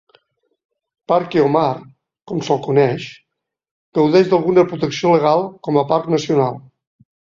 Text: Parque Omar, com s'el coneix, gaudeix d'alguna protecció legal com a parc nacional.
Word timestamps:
Parque 1.11 1.43
Omar, 1.49 1.81
com 2.31 2.41
s'el 2.47 2.61
coneix, 2.67 3.05
gaudeix 3.99 4.33
d'alguna 4.33 4.65
protecció 4.73 5.13
legal 5.17 5.45
com 5.69 5.79
a 5.83 5.85
parc 5.93 6.09
nacional. 6.15 6.59